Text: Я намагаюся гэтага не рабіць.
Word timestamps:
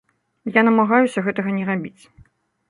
Я 0.55 0.63
намагаюся 0.67 1.23
гэтага 1.27 1.55
не 1.59 1.69
рабіць. 1.69 2.03